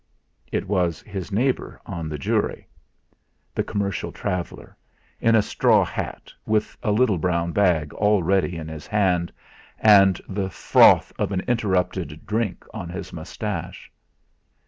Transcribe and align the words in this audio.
It 0.51 0.67
was 0.67 1.01
his 1.01 1.31
neighbour 1.31 1.79
on 1.85 2.09
the 2.09 2.17
jury, 2.17 2.67
the 3.53 3.63
commercial 3.63 4.11
traveller, 4.11 4.75
in 5.19 5.35
a 5.35 5.43
straw 5.43 5.85
hat, 5.85 6.33
with 6.43 6.75
a 6.81 6.89
little 6.91 7.19
brown 7.19 7.51
bag 7.51 7.93
already 7.93 8.57
in 8.57 8.67
his 8.67 8.87
hand 8.87 9.31
and 9.77 10.19
the 10.27 10.49
froth 10.49 11.13
of 11.19 11.31
an 11.31 11.41
interrupted 11.41 12.25
drink 12.25 12.65
on 12.73 12.89
his 12.89 13.13
moustache. 13.13 13.91